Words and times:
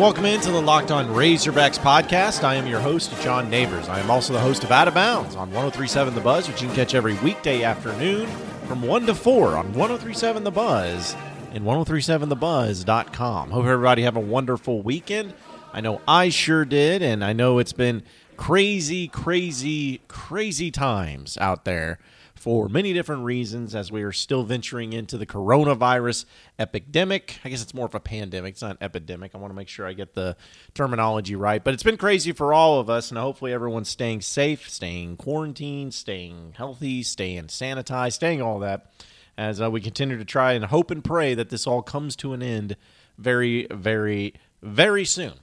Welcome 0.00 0.24
into 0.24 0.50
the 0.50 0.62
Locked 0.62 0.90
On 0.90 1.08
Razorbacks 1.08 1.78
podcast. 1.78 2.42
I 2.42 2.54
am 2.54 2.66
your 2.66 2.80
host, 2.80 3.12
John 3.20 3.50
Neighbors. 3.50 3.86
I 3.86 4.00
am 4.00 4.10
also 4.10 4.32
the 4.32 4.40
host 4.40 4.64
of 4.64 4.70
Out 4.70 4.88
of 4.88 4.94
Bounds 4.94 5.36
on 5.36 5.50
1037 5.50 6.14
The 6.14 6.22
Buzz, 6.22 6.48
which 6.48 6.62
you 6.62 6.68
can 6.68 6.76
catch 6.76 6.94
every 6.94 7.18
weekday 7.18 7.64
afternoon 7.64 8.26
from 8.66 8.80
1 8.80 9.04
to 9.04 9.14
4 9.14 9.58
on 9.58 9.74
1037 9.74 10.44
The 10.44 10.50
Buzz 10.50 11.14
and 11.52 11.66
1037thebuzz.com. 11.66 13.50
Hope 13.50 13.66
everybody 13.66 14.00
have 14.00 14.16
a 14.16 14.20
wonderful 14.20 14.80
weekend. 14.80 15.34
I 15.70 15.82
know 15.82 16.00
I 16.08 16.30
sure 16.30 16.64
did, 16.64 17.02
and 17.02 17.22
I 17.22 17.34
know 17.34 17.58
it's 17.58 17.74
been 17.74 18.02
crazy, 18.38 19.06
crazy, 19.06 20.00
crazy 20.08 20.70
times 20.70 21.36
out 21.36 21.66
there 21.66 21.98
for 22.40 22.70
many 22.70 22.94
different 22.94 23.22
reasons 23.24 23.74
as 23.74 23.92
we 23.92 24.02
are 24.02 24.12
still 24.12 24.44
venturing 24.44 24.94
into 24.94 25.18
the 25.18 25.26
coronavirus 25.26 26.24
epidemic. 26.58 27.38
I 27.44 27.50
guess 27.50 27.62
it's 27.62 27.74
more 27.74 27.84
of 27.84 27.94
a 27.94 28.00
pandemic, 28.00 28.52
it's 28.54 28.62
not 28.62 28.72
an 28.72 28.78
epidemic. 28.80 29.34
I 29.34 29.38
want 29.38 29.50
to 29.50 29.54
make 29.54 29.68
sure 29.68 29.86
I 29.86 29.92
get 29.92 30.14
the 30.14 30.38
terminology 30.72 31.36
right. 31.36 31.62
But 31.62 31.74
it's 31.74 31.82
been 31.82 31.98
crazy 31.98 32.32
for 32.32 32.54
all 32.54 32.80
of 32.80 32.88
us, 32.88 33.10
and 33.10 33.18
hopefully 33.18 33.52
everyone's 33.52 33.90
staying 33.90 34.22
safe, 34.22 34.70
staying 34.70 35.18
quarantined, 35.18 35.92
staying 35.92 36.54
healthy, 36.56 37.02
staying 37.02 37.48
sanitized, 37.48 38.14
staying 38.14 38.40
all 38.40 38.58
that 38.60 38.90
as 39.36 39.60
uh, 39.60 39.70
we 39.70 39.82
continue 39.82 40.16
to 40.16 40.24
try 40.24 40.54
and 40.54 40.64
hope 40.64 40.90
and 40.90 41.04
pray 41.04 41.34
that 41.34 41.50
this 41.50 41.66
all 41.66 41.82
comes 41.82 42.16
to 42.16 42.32
an 42.32 42.42
end 42.42 42.74
very, 43.18 43.66
very, 43.70 44.34
very 44.62 45.04
soon 45.04 45.34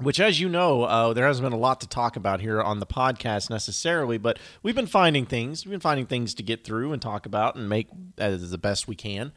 which, 0.00 0.18
as 0.20 0.40
you 0.40 0.48
know, 0.48 0.84
uh, 0.84 1.12
there 1.12 1.26
hasn't 1.26 1.44
been 1.44 1.52
a 1.52 1.60
lot 1.60 1.80
to 1.82 1.88
talk 1.88 2.16
about 2.16 2.40
here 2.40 2.60
on 2.60 2.80
the 2.80 2.86
podcast 2.86 3.50
necessarily, 3.50 4.18
but 4.18 4.38
we've 4.62 4.74
been 4.74 4.86
finding 4.86 5.26
things. 5.26 5.64
We've 5.64 5.72
been 5.72 5.80
finding 5.80 6.06
things 6.06 6.34
to 6.34 6.42
get 6.42 6.64
through 6.64 6.92
and 6.92 7.02
talk 7.02 7.26
about 7.26 7.56
and 7.56 7.68
make 7.68 7.88
as 8.18 8.50
the 8.50 8.58
best 8.58 8.88
we 8.88 8.96
can. 8.96 9.32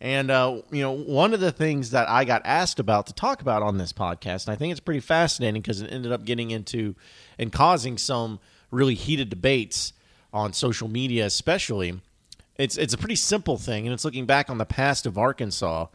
And, 0.00 0.30
uh, 0.30 0.62
you 0.70 0.82
know, 0.82 0.92
one 0.92 1.32
of 1.32 1.40
the 1.40 1.52
things 1.52 1.90
that 1.90 2.08
I 2.08 2.24
got 2.24 2.42
asked 2.44 2.78
about 2.78 3.06
to 3.06 3.14
talk 3.14 3.40
about 3.40 3.62
on 3.62 3.78
this 3.78 3.92
podcast, 3.92 4.46
and 4.46 4.52
I 4.52 4.56
think 4.56 4.70
it's 4.70 4.80
pretty 4.80 5.00
fascinating 5.00 5.62
because 5.62 5.80
it 5.80 5.90
ended 5.90 6.12
up 6.12 6.24
getting 6.24 6.50
into 6.50 6.94
and 7.38 7.52
causing 7.52 7.96
some 7.96 8.40
really 8.70 8.94
heated 8.94 9.30
debates 9.30 9.92
on 10.32 10.52
social 10.52 10.88
media, 10.88 11.26
especially. 11.26 12.00
It's, 12.56 12.76
it's 12.76 12.94
a 12.94 12.98
pretty 12.98 13.16
simple 13.16 13.56
thing, 13.56 13.86
and 13.86 13.94
it's 13.94 14.04
looking 14.04 14.26
back 14.26 14.50
on 14.50 14.58
the 14.58 14.66
past 14.66 15.06
of 15.06 15.16
Arkansas. 15.16 15.86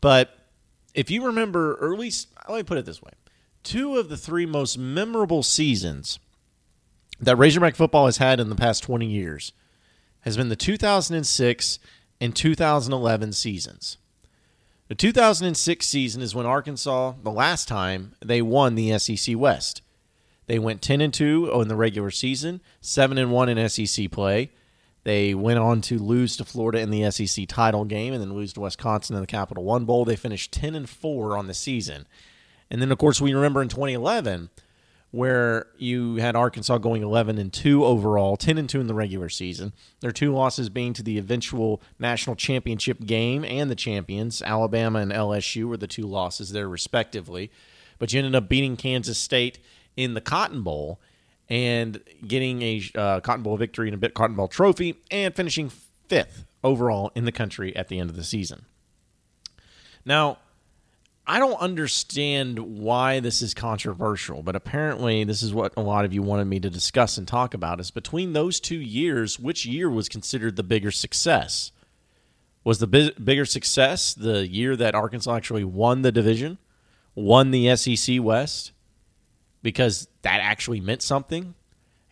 But 0.00 0.36
if 0.94 1.10
you 1.10 1.26
remember 1.26 1.76
early, 1.76 2.10
let 2.48 2.56
me 2.56 2.62
put 2.64 2.76
it 2.76 2.84
this 2.84 3.02
way 3.02 3.12
two 3.62 3.96
of 3.96 4.08
the 4.08 4.16
three 4.16 4.46
most 4.46 4.78
memorable 4.78 5.42
seasons 5.42 6.18
that 7.20 7.36
Razorback 7.36 7.76
football 7.76 8.06
has 8.06 8.18
had 8.18 8.40
in 8.40 8.48
the 8.48 8.56
past 8.56 8.82
20 8.82 9.06
years 9.06 9.52
has 10.22 10.36
been 10.36 10.48
the 10.48 10.56
2006 10.56 11.78
and 12.20 12.36
2011 12.36 13.32
seasons. 13.32 13.98
The 14.88 14.94
2006 14.94 15.86
season 15.86 16.22
is 16.22 16.34
when 16.34 16.46
Arkansas, 16.46 17.14
the 17.22 17.30
last 17.30 17.66
time 17.66 18.14
they 18.24 18.42
won 18.42 18.74
the 18.74 18.98
SEC 18.98 19.36
West. 19.36 19.82
They 20.46 20.58
went 20.58 20.82
10 20.82 21.00
and 21.00 21.14
2 21.14 21.50
in 21.60 21.68
the 21.68 21.76
regular 21.76 22.10
season, 22.10 22.60
7 22.80 23.16
and 23.16 23.32
1 23.32 23.48
in 23.48 23.68
SEC 23.68 24.10
play. 24.10 24.50
They 25.04 25.34
went 25.34 25.58
on 25.58 25.80
to 25.82 25.98
lose 25.98 26.36
to 26.36 26.44
Florida 26.44 26.80
in 26.80 26.90
the 26.90 27.10
SEC 27.10 27.48
title 27.48 27.84
game 27.84 28.12
and 28.12 28.22
then 28.22 28.34
lose 28.34 28.52
to 28.52 28.60
Wisconsin 28.60 29.16
in 29.16 29.22
the 29.22 29.26
Capital 29.26 29.64
One 29.64 29.84
Bowl. 29.84 30.04
They 30.04 30.16
finished 30.16 30.52
10 30.52 30.74
and 30.74 30.88
4 30.88 31.36
on 31.36 31.46
the 31.46 31.54
season. 31.54 32.06
And 32.72 32.80
then, 32.80 32.90
of 32.90 32.96
course, 32.96 33.20
we 33.20 33.34
remember 33.34 33.60
in 33.60 33.68
2011 33.68 34.48
where 35.10 35.66
you 35.76 36.16
had 36.16 36.34
Arkansas 36.34 36.78
going 36.78 37.02
11 37.02 37.36
and 37.36 37.52
2 37.52 37.84
overall, 37.84 38.38
10 38.38 38.56
and 38.56 38.66
2 38.66 38.80
in 38.80 38.86
the 38.86 38.94
regular 38.94 39.28
season. 39.28 39.74
Their 40.00 40.10
two 40.10 40.32
losses 40.32 40.70
being 40.70 40.94
to 40.94 41.02
the 41.02 41.18
eventual 41.18 41.82
national 41.98 42.34
championship 42.34 43.00
game 43.00 43.44
and 43.44 43.70
the 43.70 43.74
champions, 43.74 44.40
Alabama 44.40 45.00
and 45.00 45.12
LSU 45.12 45.66
were 45.66 45.76
the 45.76 45.86
two 45.86 46.06
losses 46.06 46.52
there 46.52 46.66
respectively. 46.66 47.50
But 47.98 48.14
you 48.14 48.20
ended 48.20 48.34
up 48.34 48.48
beating 48.48 48.78
Kansas 48.78 49.18
State 49.18 49.58
in 49.94 50.14
the 50.14 50.22
Cotton 50.22 50.62
Bowl 50.62 50.98
and 51.50 52.00
getting 52.26 52.62
a 52.62 52.82
uh, 52.94 53.20
Cotton 53.20 53.42
Bowl 53.42 53.58
victory 53.58 53.88
and 53.88 53.94
a 53.94 53.98
bit 53.98 54.14
Cotton 54.14 54.34
Bowl 54.34 54.48
trophy 54.48 54.96
and 55.10 55.36
finishing 55.36 55.70
fifth 56.08 56.46
overall 56.64 57.12
in 57.14 57.26
the 57.26 57.32
country 57.32 57.76
at 57.76 57.88
the 57.88 57.98
end 57.98 58.08
of 58.08 58.16
the 58.16 58.24
season. 58.24 58.64
Now, 60.06 60.38
I 61.26 61.38
don't 61.38 61.60
understand 61.60 62.58
why 62.58 63.20
this 63.20 63.42
is 63.42 63.54
controversial, 63.54 64.42
but 64.42 64.56
apparently 64.56 65.22
this 65.22 65.42
is 65.42 65.54
what 65.54 65.72
a 65.76 65.82
lot 65.82 66.04
of 66.04 66.12
you 66.12 66.20
wanted 66.20 66.46
me 66.46 66.58
to 66.60 66.68
discuss 66.68 67.16
and 67.16 67.28
talk 67.28 67.54
about 67.54 67.78
is 67.78 67.92
between 67.92 68.32
those 68.32 68.58
two 68.58 68.80
years, 68.80 69.38
which 69.38 69.64
year 69.64 69.88
was 69.88 70.08
considered 70.08 70.56
the 70.56 70.64
bigger 70.64 70.90
success? 70.90 71.70
Was 72.64 72.80
the 72.80 72.86
bigger 72.86 73.44
success 73.44 74.14
the 74.14 74.48
year 74.48 74.74
that 74.76 74.96
Arkansas 74.96 75.34
actually 75.34 75.64
won 75.64 76.02
the 76.02 76.12
division, 76.12 76.58
won 77.14 77.52
the 77.52 77.74
SEC 77.76 78.20
West, 78.20 78.72
because 79.62 80.08
that 80.22 80.40
actually 80.40 80.80
meant 80.80 81.02
something? 81.02 81.54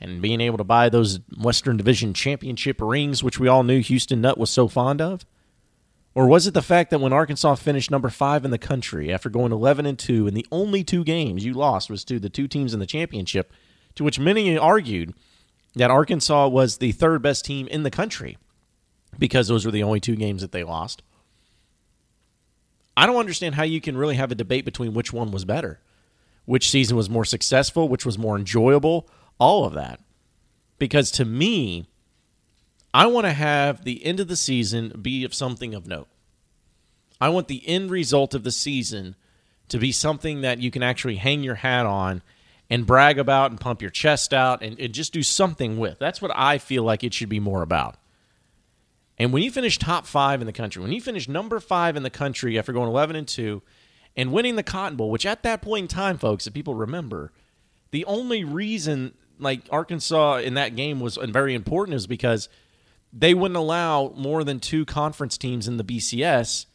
And 0.00 0.22
being 0.22 0.41
able 0.41 0.56
to 0.59 0.65
buy 0.65 0.88
those 0.88 1.21
Western 1.37 1.77
Division 1.77 2.15
championship 2.15 2.81
rings, 2.81 3.22
which 3.22 3.38
we 3.38 3.48
all 3.48 3.65
knew 3.65 3.81
Houston 3.81 4.22
Nutt 4.22 4.38
was 4.38 4.50
so 4.50 4.66
fond 4.66 5.03
of? 5.03 5.27
Or 6.15 6.26
was 6.26 6.47
it 6.47 6.54
the 6.54 6.62
fact 6.62 6.91
that 6.91 7.00
when 7.00 7.12
Arkansas 7.12 7.54
finished 7.56 7.91
number 7.91 8.10
five 8.10 8.44
in 8.44 8.50
the 8.50 8.59
country 8.59 9.12
after 9.12 9.31
going 9.31 9.53
11 9.53 9.87
and 9.87 9.98
2, 9.98 10.26
and 10.26 10.37
the 10.37 10.47
only 10.50 10.82
two 10.82 11.04
games 11.04 11.44
you 11.44 11.54
lost 11.54 11.88
was 11.88 12.04
to 12.04 12.19
the 12.19 12.28
two 12.28 12.48
teams 12.48 12.75
in 12.75 12.81
the 12.81 12.87
championship, 12.87 13.53
to 13.94 14.03
which 14.03 14.19
many 14.19 14.59
argued 14.59 15.15
that 15.75 15.91
Arkansas 15.91 16.48
was 16.48 16.78
the 16.78 16.93
third 16.93 17.22
best 17.22 17.44
team 17.44 17.69
in 17.69 17.84
the 17.84 17.91
country 17.91 18.38
because 19.19 19.48
those 19.48 19.65
were 19.65 19.71
the 19.71 19.82
only 19.82 20.00
two 20.00 20.16
games 20.16 20.43
that 20.43 20.53
they 20.53 20.65
lost? 20.65 21.03
I 22.97 23.06
don't 23.06 23.16
understand 23.16 23.54
how 23.54 23.62
you 23.62 23.81
can 23.81 23.97
really 23.97 24.16
have 24.16 24.32
a 24.32 24.37
debate 24.37 24.65
between 24.65 24.94
which 24.94 25.12
one 25.12 25.31
was 25.31 25.44
better, 25.44 25.81
which 26.44 26.71
season 26.71 26.97
was 26.97 27.09
more 27.09 27.25
successful, 27.25 27.88
which 27.88 28.04
was 28.04 28.19
more 28.19 28.37
enjoyable, 28.37 29.09
all 29.38 29.65
of 29.65 29.75
that. 29.75 30.00
Because 30.78 31.10
to 31.12 31.25
me, 31.25 31.87
I 32.93 33.06
want 33.06 33.27
to 33.27 33.33
have 33.33 33.84
the 33.84 34.05
end 34.05 34.21
of 34.21 34.28
the 34.28 34.37
season 34.37 34.89
be 35.01 35.25
of 35.25 35.34
something 35.34 35.75
of 35.75 35.87
note. 35.87 36.09
I 37.21 37.28
want 37.28 37.49
the 37.49 37.67
end 37.69 37.91
result 37.91 38.34
of 38.34 38.43
the 38.43 38.51
season 38.51 39.15
to 39.69 39.78
be 39.78 39.93
something 39.93 40.41
that 40.41 40.59
you 40.59 40.71
can 40.71 40.83
actually 40.83 41.17
hang 41.17 41.43
your 41.43 41.56
hat 41.56 41.87
on 41.87 42.23
and 42.69 42.87
brag 42.87 43.19
about 43.19 43.51
and 43.51 43.61
pump 43.61 43.81
your 43.81 43.91
chest 43.91 44.33
out 44.33 44.62
and, 44.62 44.78
and, 44.81 44.93
just 44.95 45.12
do 45.12 45.23
something 45.23 45.78
with. 45.78 45.99
That's 45.99 46.23
what 46.23 46.33
I 46.34 46.59
feel 46.59 46.83
like 46.83 47.05
it 47.05 47.15
should 47.15 47.28
be 47.28 47.41
more 47.41 47.62
about. 47.62 47.97
And 49.19 49.33
when 49.33 49.43
you 49.43 49.51
finish 49.51 49.77
top 49.77 50.07
five 50.07 50.41
in 50.41 50.47
the 50.47 50.53
country, 50.53 50.83
when 50.83 50.93
you 50.93 51.01
finish 51.01 51.28
number 51.28 51.61
five 51.61 51.97
in 51.97 52.03
the 52.03 52.11
country 52.11 52.59
after 52.59 52.72
going 52.72 52.89
11 52.89 53.17
and 53.17 53.28
2 53.28 53.62
and 54.17 54.33
winning 54.33 54.57
the 54.57 54.62
Cotton 54.62 54.97
Bowl, 54.97 55.11
which 55.11 55.27
at 55.27 55.43
that 55.43 55.62
point 55.62 55.84
in 55.84 55.89
time, 55.89 56.17
folks, 56.17 56.47
if 56.47 56.55
people 56.55 56.75
remember, 56.75 57.33
the 57.91 58.05
only 58.07 58.45
reason 58.45 59.15
like 59.39 59.62
Arkansas 59.71 60.39
in 60.39 60.55
that 60.55 60.75
game 60.75 61.01
was 61.01 61.17
very 61.17 61.55
important 61.55 61.95
is 61.95 62.09
because– 62.09 62.49
they 63.12 63.34
wouldn't 63.34 63.56
allow 63.56 64.12
more 64.16 64.44
than 64.44 64.60
two 64.60 64.84
conference 64.84 65.37
teams 65.37 65.66
in 65.66 65.76
the 65.76 65.84
BCS, 65.84 66.66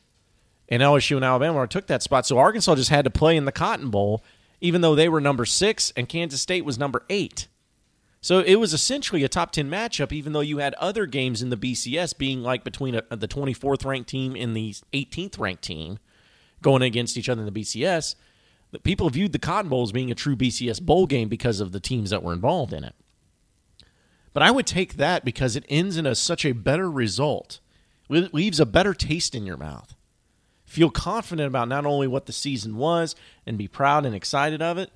and 0.68 0.82
LSU 0.82 1.16
and 1.16 1.26
Alabama 1.26 1.68
took 1.68 1.88
that 1.88 2.04
spot. 2.04 2.26
So 2.26 2.38
Arkansas 2.38 2.76
just 2.76 2.90
had 2.90 3.06
to 3.06 3.12
play 3.12 3.38
in 3.38 3.46
the 3.46 3.52
Cotton 3.52 3.90
Bowl, 3.90 4.24
even 4.62 4.82
though 4.82 4.96
they 4.96 5.10
were 5.10 5.22
number 5.22 5.46
six 5.46 5.94
and 5.96 6.10
Kansas 6.10 6.42
State 6.42 6.66
was 6.66 6.80
number 6.80 7.04
eight. 7.10 7.48
So 8.26 8.40
it 8.40 8.56
was 8.56 8.74
essentially 8.74 9.24
a 9.24 9.30
top 9.30 9.52
10 9.52 9.70
matchup, 9.70 10.12
even 10.12 10.34
though 10.34 10.40
you 10.40 10.58
had 10.58 10.74
other 10.76 11.06
games 11.06 11.44
in 11.44 11.52
the 11.52 11.58
BCS 11.58 12.18
being 12.18 12.42
like 12.42 12.64
between 12.64 12.96
a, 12.96 13.16
the 13.16 13.28
24th 13.28 13.86
ranked 13.86 14.10
team 14.10 14.36
and 14.36 14.56
the 14.56 14.74
18th 14.94 15.40
ranked 15.40 15.64
team 15.64 16.00
going 16.64 16.82
against 16.82 17.18
each 17.18 17.30
other 17.30 17.44
in 17.44 17.54
the 17.54 17.62
BCS. 17.62 18.16
People 18.82 19.12
viewed 19.12 19.32
the 19.32 19.38
Cotton 19.38 19.70
Bowl 19.70 19.84
as 19.84 19.92
being 19.92 20.10
a 20.10 20.16
true 20.16 20.36
BCS 20.36 20.82
bowl 20.82 21.06
game 21.06 21.30
because 21.30 21.60
of 21.60 21.72
the 21.72 21.80
teams 21.80 22.10
that 22.10 22.24
were 22.24 22.34
involved 22.34 22.74
in 22.74 22.84
it. 22.84 22.96
But 24.36 24.44
I 24.44 24.52
would 24.52 24.68
take 24.68 24.98
that 24.98 25.24
because 25.24 25.56
it 25.56 25.64
ends 25.70 25.96
in 25.96 26.06
a, 26.06 26.14
such 26.14 26.44
a 26.44 26.52
better 26.52 26.92
result. 26.92 27.62
It 28.10 28.34
leaves 28.34 28.60
a 28.60 28.66
better 28.66 28.94
taste 28.94 29.34
in 29.34 29.46
your 29.46 29.56
mouth. 29.56 29.96
Feel 30.66 30.90
confident 30.90 31.48
about 31.48 31.70
not 31.70 31.86
only 31.86 32.06
what 32.06 32.26
the 32.26 32.34
season 32.34 32.76
was 32.76 33.16
and 33.46 33.58
be 33.58 33.70
proud 33.70 34.06
and 34.06 34.14
excited 34.14 34.62
of 34.62 34.78
it, 34.78 34.92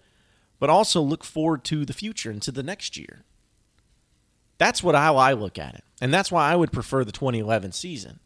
but 0.60 0.70
also 0.70 1.00
look 1.00 1.24
forward 1.24 1.64
to 1.64 1.86
the 1.86 1.94
future 1.94 2.30
and 2.30 2.42
to 2.42 2.52
the 2.52 2.62
next 2.62 2.98
year. 2.98 3.24
That's 4.58 4.84
what 4.84 4.94
how 4.94 5.16
I 5.16 5.32
look 5.32 5.58
at 5.58 5.74
it. 5.74 5.86
And 6.02 6.14
that's 6.14 6.34
why 6.34 6.52
I 6.52 6.58
would 6.58 6.74
prefer 6.74 7.06
the 7.06 7.14
2011 7.14 7.72
season. 7.72 8.20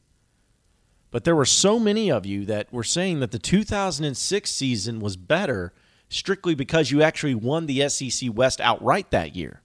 But 1.11 1.25
there 1.25 1.35
were 1.35 1.45
so 1.45 1.77
many 1.77 2.09
of 2.09 2.25
you 2.25 2.43
that 2.45 2.73
were 2.73 2.83
saying 2.83 3.19
that 3.19 3.29
the 3.29 3.37
2006 3.37 4.49
season 4.49 4.99
was 4.99 5.15
better 5.15 5.73
strictly 6.09 6.55
because 6.55 6.89
you 6.89 7.03
actually 7.03 7.35
won 7.35 7.67
the 7.67 7.87
SEC 7.87 8.31
West 8.33 8.59
outright 8.59 9.11
that 9.11 9.35
year. 9.35 9.61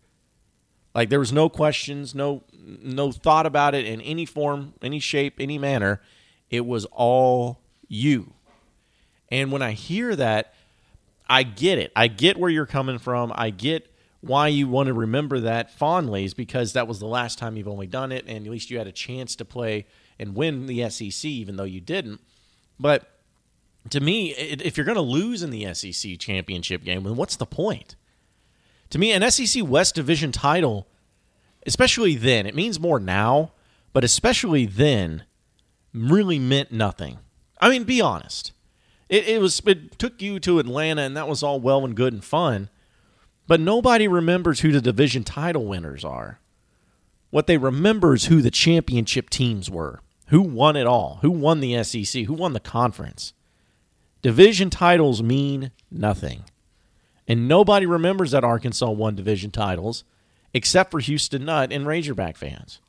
Like 0.94 1.11
there 1.11 1.19
was 1.19 1.32
no 1.32 1.49
questions, 1.49 2.14
no 2.14 2.43
no 2.61 3.12
thought 3.12 3.46
about 3.46 3.75
it 3.75 3.87
in 3.87 4.00
any 4.00 4.26
form, 4.26 4.75
any 4.82 4.99
shape, 4.99 5.37
any 5.38 5.58
manner. 5.58 6.00
It 6.50 6.67
was 6.67 6.85
all 6.87 7.61
you. 7.88 8.32
And 9.31 9.52
when 9.52 9.62
I 9.62 9.73
hear 9.73 10.17
that, 10.17 10.55
I 11.29 11.43
get 11.43 11.79
it. 11.79 11.93
I 11.94 12.08
get 12.08 12.38
where 12.38 12.50
you're 12.50 12.67
coming 12.67 12.99
from. 12.99 13.32
I 13.35 13.50
get 13.50 13.93
why 14.20 14.49
you 14.49 14.67
want 14.69 14.88
to 14.88 14.93
remember 14.93 15.40
that 15.40 15.70
fondly 15.70 16.25
is 16.25 16.35
because 16.35 16.73
that 16.73 16.88
was 16.88 16.99
the 16.99 17.06
last 17.06 17.38
time 17.38 17.56
you've 17.56 17.69
only 17.69 17.87
done 17.87 18.11
it, 18.11 18.25
and 18.26 18.44
at 18.44 18.50
least 18.50 18.70
you 18.70 18.79
had 18.79 18.87
a 18.87 18.93
chance 18.93 19.37
to 19.37 19.44
play 19.44 19.87
and 20.19 20.35
win 20.35 20.67
the 20.67 20.88
SEC, 20.90 21.25
even 21.25 21.56
though 21.56 21.64
you 21.64 21.81
didn't. 21.81 22.20
But 22.81 23.08
to 23.90 24.00
me, 24.00 24.31
if 24.31 24.76
you're 24.76 24.87
going 24.87 24.96
to 24.96 25.02
lose 25.02 25.43
in 25.43 25.50
the 25.50 25.73
SEC 25.73 26.19
championship 26.19 26.82
game, 26.82 27.05
then 27.05 27.17
what's 27.17 27.37
the 27.37 27.46
point? 27.46 27.94
To 28.90 28.99
me, 28.99 29.12
an 29.12 29.29
SEC 29.31 29.67
West 29.67 29.94
Division 29.94 30.32
title, 30.32 30.88
especially 31.67 32.14
then, 32.14 32.46
it 32.46 32.55
means 32.55 32.81
more 32.81 32.99
now, 32.99 33.52
but 33.93 34.05
especially 34.05 34.67
then, 34.67 35.25
really 35.93 36.38
meant 36.38 36.73
nothing. 36.73 37.19
I 37.61 37.69
mean, 37.69 37.85
be 37.85 38.00
honest. 38.00 38.52
It, 39.08 39.26
it 39.29 39.40
was 39.40 39.61
it 39.67 39.99
took 39.99 40.20
you 40.23 40.38
to 40.40 40.58
Atlanta, 40.58 41.02
and 41.02 41.17
that 41.17 41.29
was 41.29 41.43
all 41.43 41.61
well 41.61 41.85
and 41.85 41.94
good 41.94 42.12
and 42.12 42.25
fun, 42.25 42.69
but 43.46 43.61
nobody 43.61 44.06
remembers 44.06 44.61
who 44.61 44.73
the 44.73 44.81
division 44.81 45.25
title 45.25 45.64
winners 45.67 46.05
are. 46.05 46.40
What 47.31 47.46
they 47.46 47.56
remember 47.58 48.14
is 48.14 48.26
who 48.26 48.40
the 48.40 48.50
championship 48.50 49.29
teams 49.29 49.70
were, 49.70 50.00
who 50.29 50.40
won 50.40 50.76
it 50.76 50.87
all, 50.87 51.19
who 51.23 51.31
won 51.31 51.61
the 51.61 51.82
SEC, 51.82 52.25
who 52.25 52.35
won 52.35 52.52
the 52.52 52.61
conference. 52.61 53.32
Division 54.23 54.70
titles 54.70 55.23
mean 55.23 55.70
nothing. 55.90 56.44
And 57.28 57.46
nobody 57.46 57.84
remembers 57.84 58.30
that 58.30 58.42
Arkansas 58.42 58.90
won 58.90 59.14
division 59.14 59.50
titles 59.50 60.02
except 60.54 60.90
for 60.90 60.98
Houston 60.98 61.44
Nutt 61.44 61.70
and 61.72 61.86
Razorback 61.86 62.36
fans. 62.36 62.80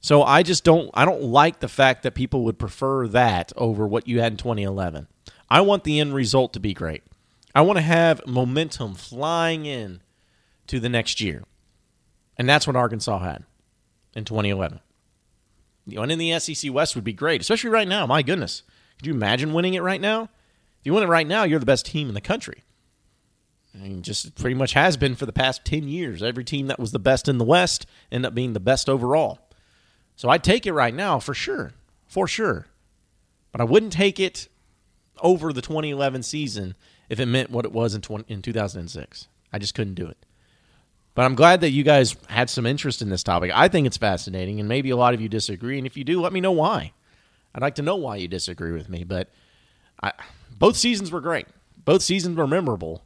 So 0.00 0.22
I 0.22 0.42
just 0.42 0.62
don't 0.62 0.90
I 0.94 1.04
don't 1.04 1.22
like 1.22 1.60
the 1.60 1.68
fact 1.68 2.02
that 2.02 2.14
people 2.14 2.44
would 2.44 2.58
prefer 2.58 3.08
that 3.08 3.52
over 3.56 3.88
what 3.88 4.06
you 4.06 4.20
had 4.20 4.32
in 4.32 4.36
2011. 4.36 5.08
I 5.48 5.62
want 5.62 5.84
the 5.84 5.98
end 5.98 6.14
result 6.14 6.52
to 6.52 6.60
be 6.60 6.74
great. 6.74 7.02
I 7.54 7.62
want 7.62 7.78
to 7.78 7.82
have 7.82 8.26
momentum 8.26 8.94
flying 8.94 9.64
in 9.64 10.02
to 10.66 10.78
the 10.78 10.90
next 10.90 11.20
year. 11.20 11.44
And 12.36 12.48
that's 12.48 12.66
what 12.66 12.76
Arkansas 12.76 13.18
had 13.20 13.44
in 14.14 14.24
2011. 14.24 14.80
Winning 15.86 16.18
the 16.18 16.38
SEC 16.38 16.72
West 16.72 16.94
would 16.94 17.04
be 17.04 17.12
great, 17.12 17.40
especially 17.40 17.70
right 17.70 17.88
now. 17.88 18.06
My 18.06 18.22
goodness. 18.22 18.62
Could 18.98 19.06
you 19.06 19.14
imagine 19.14 19.54
winning 19.54 19.74
it 19.74 19.82
right 19.82 20.00
now? 20.00 20.24
If 20.80 20.84
you 20.84 20.92
win 20.92 21.02
it 21.02 21.08
right 21.08 21.26
now, 21.26 21.44
you're 21.44 21.58
the 21.58 21.66
best 21.66 21.86
team 21.86 22.08
in 22.08 22.14
the 22.14 22.20
country. 22.20 22.62
Mean, 23.82 24.02
just 24.02 24.34
pretty 24.36 24.54
much 24.54 24.72
has 24.72 24.96
been 24.96 25.14
for 25.14 25.26
the 25.26 25.32
past 25.32 25.64
10 25.64 25.86
years. 25.88 26.22
Every 26.22 26.44
team 26.44 26.66
that 26.68 26.78
was 26.78 26.92
the 26.92 26.98
best 26.98 27.28
in 27.28 27.38
the 27.38 27.44
West 27.44 27.86
ended 28.10 28.28
up 28.28 28.34
being 28.34 28.52
the 28.52 28.60
best 28.60 28.88
overall. 28.88 29.38
So 30.16 30.30
I'd 30.30 30.42
take 30.42 30.66
it 30.66 30.72
right 30.72 30.94
now 30.94 31.18
for 31.18 31.34
sure. 31.34 31.72
For 32.06 32.26
sure. 32.26 32.66
But 33.52 33.60
I 33.60 33.64
wouldn't 33.64 33.92
take 33.92 34.18
it 34.18 34.48
over 35.20 35.52
the 35.52 35.62
2011 35.62 36.22
season 36.22 36.74
if 37.08 37.20
it 37.20 37.26
meant 37.26 37.50
what 37.50 37.64
it 37.64 37.72
was 37.72 37.94
in, 37.94 38.00
20, 38.00 38.24
in 38.32 38.42
2006. 38.42 39.28
I 39.52 39.58
just 39.58 39.74
couldn't 39.74 39.94
do 39.94 40.06
it. 40.06 40.18
But 41.14 41.24
I'm 41.24 41.34
glad 41.34 41.62
that 41.62 41.70
you 41.70 41.82
guys 41.82 42.14
had 42.28 42.50
some 42.50 42.66
interest 42.66 43.00
in 43.00 43.08
this 43.08 43.22
topic. 43.22 43.50
I 43.54 43.68
think 43.68 43.86
it's 43.86 43.96
fascinating, 43.96 44.60
and 44.60 44.68
maybe 44.68 44.90
a 44.90 44.96
lot 44.96 45.14
of 45.14 45.20
you 45.20 45.30
disagree. 45.30 45.78
And 45.78 45.86
if 45.86 45.96
you 45.96 46.04
do, 46.04 46.20
let 46.20 46.32
me 46.32 46.42
know 46.42 46.52
why. 46.52 46.92
I'd 47.54 47.62
like 47.62 47.76
to 47.76 47.82
know 47.82 47.96
why 47.96 48.16
you 48.16 48.28
disagree 48.28 48.72
with 48.72 48.90
me. 48.90 49.02
But 49.04 49.30
I, 50.02 50.12
both 50.58 50.76
seasons 50.76 51.10
were 51.10 51.22
great. 51.22 51.46
Both 51.86 52.02
seasons 52.02 52.36
were 52.36 52.46
memorable. 52.46 53.02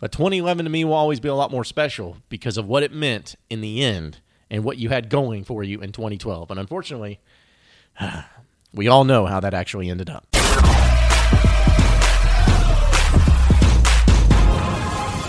But 0.00 0.12
2011 0.12 0.64
to 0.64 0.70
me 0.70 0.82
will 0.82 0.94
always 0.94 1.20
be 1.20 1.28
a 1.28 1.34
lot 1.34 1.50
more 1.50 1.62
special 1.62 2.16
because 2.30 2.56
of 2.56 2.66
what 2.66 2.82
it 2.82 2.90
meant 2.90 3.36
in 3.50 3.60
the 3.60 3.84
end 3.84 4.20
and 4.50 4.64
what 4.64 4.78
you 4.78 4.88
had 4.88 5.10
going 5.10 5.44
for 5.44 5.62
you 5.62 5.82
in 5.82 5.92
2012. 5.92 6.50
And 6.50 6.58
unfortunately, 6.58 7.20
we 8.72 8.88
all 8.88 9.04
know 9.04 9.26
how 9.26 9.40
that 9.40 9.52
actually 9.52 9.90
ended 9.90 10.08
up. 10.08 10.26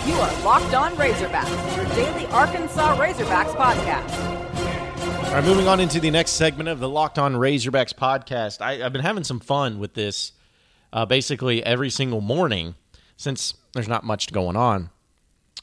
You 0.06 0.14
are 0.14 0.42
Locked 0.42 0.74
On 0.74 0.92
Razorbacks, 0.96 1.76
your 1.76 1.84
daily 1.94 2.26
Arkansas 2.28 2.96
Razorbacks 2.96 3.54
podcast. 3.54 4.10
All 5.26 5.34
right, 5.34 5.44
moving 5.44 5.68
on 5.68 5.80
into 5.80 6.00
the 6.00 6.10
next 6.10 6.30
segment 6.32 6.70
of 6.70 6.80
the 6.80 6.88
Locked 6.88 7.18
On 7.18 7.34
Razorbacks 7.34 7.92
podcast. 7.92 8.62
I, 8.62 8.76
have 8.76 8.94
been 8.94 9.02
having 9.02 9.24
some 9.24 9.38
fun 9.38 9.78
with 9.78 9.92
this 9.92 10.32
uh, 10.94 11.04
basically 11.04 11.62
every 11.62 11.90
single 11.90 12.22
morning 12.22 12.74
since 13.22 13.54
there's 13.72 13.88
not 13.88 14.04
much 14.04 14.32
going 14.32 14.56
on. 14.56 14.90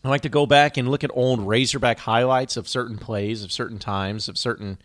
I 0.03 0.07
like 0.07 0.21
to 0.21 0.29
go 0.29 0.45
back 0.45 0.77
and 0.77 0.89
look 0.89 1.03
at 1.03 1.11
old 1.13 1.45
Razorback 1.45 1.99
highlights 1.99 2.55
of 2.55 2.69
certain 2.69 2.97
plays, 2.97 3.43
of 3.43 3.51
certain 3.51 3.79
times, 3.79 4.29
of 4.29 4.37
certain 4.37 4.77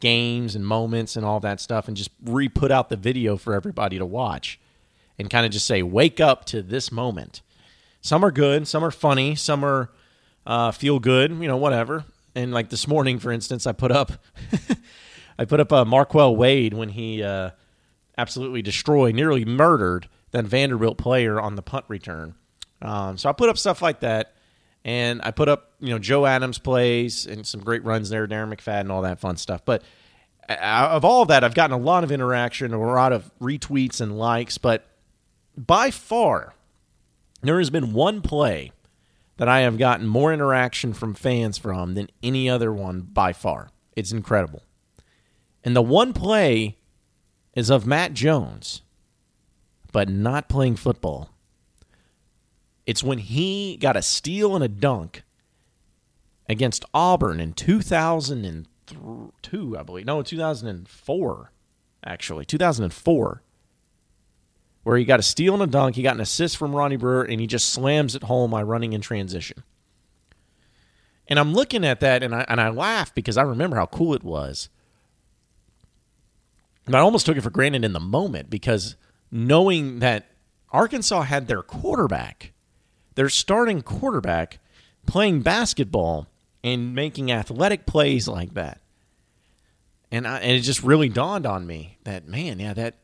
games 0.00 0.56
and 0.56 0.66
moments 0.66 1.14
and 1.14 1.26
all 1.26 1.40
that 1.40 1.60
stuff, 1.60 1.88
and 1.88 1.96
just 1.96 2.10
re 2.24 2.48
put 2.48 2.70
out 2.70 2.88
the 2.88 2.96
video 2.96 3.36
for 3.36 3.54
everybody 3.54 3.98
to 3.98 4.06
watch 4.06 4.58
and 5.18 5.28
kind 5.28 5.44
of 5.44 5.52
just 5.52 5.66
say, 5.66 5.82
wake 5.82 6.20
up 6.20 6.46
to 6.46 6.62
this 6.62 6.90
moment. 6.90 7.42
Some 8.00 8.24
are 8.24 8.30
good, 8.30 8.66
some 8.66 8.82
are 8.82 8.90
funny, 8.90 9.34
some 9.34 9.62
are 9.62 9.90
uh, 10.46 10.70
feel 10.72 10.98
good, 10.98 11.30
you 11.32 11.46
know, 11.46 11.58
whatever. 11.58 12.04
And 12.34 12.54
like 12.54 12.70
this 12.70 12.88
morning, 12.88 13.18
for 13.18 13.30
instance, 13.30 13.66
I 13.66 13.72
put 13.72 13.92
up 13.92 14.12
I 15.38 15.44
put 15.44 15.60
up 15.60 15.70
a 15.70 15.76
uh, 15.76 15.84
Marquel 15.84 16.34
Wade 16.34 16.72
when 16.72 16.88
he 16.88 17.22
uh, 17.22 17.50
absolutely 18.16 18.62
destroyed, 18.62 19.14
nearly 19.14 19.44
murdered 19.44 20.08
that 20.32 20.44
Vanderbilt 20.44 20.98
player 20.98 21.40
on 21.40 21.54
the 21.54 21.62
punt 21.62 21.84
return. 21.88 22.34
Um, 22.80 23.16
so 23.16 23.28
I 23.28 23.32
put 23.32 23.48
up 23.48 23.56
stuff 23.56 23.80
like 23.80 24.00
that, 24.00 24.34
and 24.84 25.20
I 25.22 25.30
put 25.30 25.48
up 25.48 25.72
you 25.80 25.90
know 25.90 25.98
Joe 25.98 26.26
Adams 26.26 26.58
plays 26.58 27.26
and 27.26 27.46
some 27.46 27.60
great 27.60 27.84
runs 27.84 28.10
there, 28.10 28.26
Darren 28.26 28.52
McFadden, 28.52 28.90
all 28.90 29.02
that 29.02 29.20
fun 29.20 29.36
stuff. 29.36 29.64
But 29.64 29.82
of 30.48 31.04
all 31.04 31.22
of 31.22 31.28
that, 31.28 31.44
I've 31.44 31.54
gotten 31.54 31.74
a 31.74 31.82
lot 31.82 32.04
of 32.04 32.12
interaction, 32.12 32.74
a 32.74 32.80
lot 32.80 33.12
of 33.12 33.30
retweets 33.40 34.00
and 34.00 34.18
likes. 34.18 34.58
But 34.58 34.84
by 35.56 35.90
far, 35.90 36.54
there 37.42 37.58
has 37.58 37.70
been 37.70 37.92
one 37.92 38.22
play 38.22 38.72
that 39.36 39.48
I 39.48 39.60
have 39.60 39.78
gotten 39.78 40.06
more 40.06 40.32
interaction 40.32 40.92
from 40.92 41.14
fans 41.14 41.58
from 41.58 41.94
than 41.94 42.08
any 42.22 42.48
other 42.48 42.72
one 42.72 43.00
by 43.00 43.32
far. 43.32 43.70
It's 43.96 44.12
incredible. 44.12 44.62
And 45.64 45.76
the 45.76 45.82
one 45.82 46.12
play 46.12 46.78
is 47.54 47.70
of 47.70 47.86
Matt 47.86 48.14
Jones, 48.14 48.82
but 49.92 50.08
not 50.08 50.48
playing 50.48 50.74
football. 50.76 51.28
It's 52.86 53.04
when 53.04 53.18
he 53.18 53.76
got 53.76 53.96
a 53.96 54.02
steal 54.02 54.56
and 54.56 54.64
a 54.64 54.68
dunk 54.68 55.22
against 56.48 56.84
Auburn 56.92 57.38
in 57.38 57.52
2002, 57.52 59.78
I 59.78 59.82
believe. 59.84 60.06
No, 60.06 60.22
2004, 60.22 61.52
actually. 62.04 62.44
2004 62.44 63.42
where 64.82 64.96
he 64.96 65.04
got 65.04 65.20
a 65.20 65.22
steal 65.22 65.54
and 65.54 65.62
a 65.62 65.66
dunk. 65.66 65.96
He 65.96 66.02
got 66.02 66.14
an 66.14 66.20
assist 66.20 66.56
from 66.56 66.74
Ronnie 66.74 66.96
Brewer, 66.96 67.22
and 67.22 67.40
he 67.40 67.46
just 67.46 67.70
slams 67.70 68.14
it 68.14 68.24
home 68.24 68.50
by 68.50 68.62
running 68.62 68.92
in 68.92 69.00
transition. 69.00 69.62
And 71.28 71.38
I'm 71.38 71.54
looking 71.54 71.84
at 71.84 72.00
that, 72.00 72.22
and 72.22 72.34
I 72.34 72.44
and 72.48 72.60
I 72.60 72.68
laugh 72.68 73.14
because 73.14 73.36
I 73.36 73.42
remember 73.42 73.76
how 73.76 73.86
cool 73.86 74.14
it 74.14 74.24
was. 74.24 74.68
And 76.84 76.96
I 76.96 76.98
almost 76.98 77.26
took 77.26 77.36
it 77.36 77.42
for 77.42 77.50
granted 77.50 77.84
in 77.84 77.92
the 77.92 78.00
moment 78.00 78.50
because 78.50 78.96
knowing 79.32 80.00
that 80.00 80.26
Arkansas 80.70 81.22
had 81.22 81.48
their 81.48 81.62
quarterback, 81.62 82.52
their 83.14 83.30
starting 83.30 83.82
quarterback, 83.82 84.58
playing 85.06 85.40
basketball 85.40 86.28
and 86.62 86.94
making 86.94 87.32
athletic 87.32 87.86
plays 87.86 88.28
like 88.28 88.54
that. 88.54 88.80
And, 90.10 90.28
I, 90.28 90.38
and 90.38 90.52
it 90.52 90.60
just 90.60 90.82
really 90.82 91.08
dawned 91.08 91.46
on 91.46 91.66
me 91.66 91.98
that 92.04 92.28
man, 92.28 92.60
yeah, 92.60 92.74
that 92.74 92.96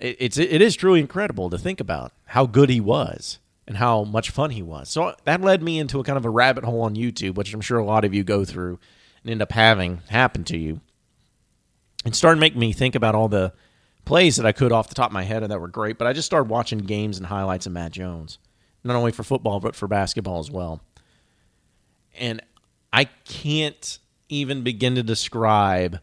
it, 0.00 0.16
it's 0.18 0.36
it 0.36 0.60
is 0.60 0.74
truly 0.74 1.00
incredible 1.00 1.48
to 1.50 1.58
think 1.58 1.80
about 1.80 2.12
how 2.26 2.44
good 2.46 2.68
he 2.68 2.80
was 2.80 3.38
and 3.66 3.76
how 3.76 4.02
much 4.02 4.30
fun 4.30 4.50
he 4.50 4.62
was. 4.62 4.88
So 4.88 5.14
that 5.24 5.40
led 5.40 5.62
me 5.62 5.78
into 5.78 6.00
a 6.00 6.04
kind 6.04 6.18
of 6.18 6.24
a 6.24 6.30
rabbit 6.30 6.64
hole 6.64 6.82
on 6.82 6.96
YouTube, 6.96 7.34
which 7.36 7.54
I'm 7.54 7.60
sure 7.60 7.78
a 7.78 7.84
lot 7.84 8.04
of 8.04 8.12
you 8.12 8.24
go 8.24 8.44
through 8.44 8.78
and 9.22 9.30
end 9.30 9.42
up 9.42 9.52
having 9.52 10.02
happen 10.08 10.42
to 10.44 10.58
you. 10.58 10.80
And 12.04 12.14
started 12.14 12.40
making 12.40 12.60
me 12.60 12.72
think 12.72 12.94
about 12.94 13.14
all 13.14 13.28
the 13.28 13.52
plays 14.08 14.36
that 14.36 14.46
I 14.46 14.52
could 14.52 14.72
off 14.72 14.88
the 14.88 14.94
top 14.94 15.10
of 15.10 15.12
my 15.12 15.22
head 15.22 15.42
and 15.42 15.52
that 15.52 15.60
were 15.60 15.68
great. 15.68 15.98
But 15.98 16.06
I 16.08 16.14
just 16.14 16.24
started 16.24 16.48
watching 16.48 16.78
games 16.78 17.18
and 17.18 17.26
highlights 17.26 17.66
of 17.66 17.72
Matt 17.72 17.92
Jones, 17.92 18.38
not 18.82 18.96
only 18.96 19.12
for 19.12 19.22
football 19.22 19.60
but 19.60 19.76
for 19.76 19.86
basketball 19.86 20.38
as 20.38 20.50
well. 20.50 20.80
And 22.18 22.40
I 22.90 23.04
can't 23.04 23.98
even 24.30 24.62
begin 24.64 24.94
to 24.94 25.02
describe 25.02 26.00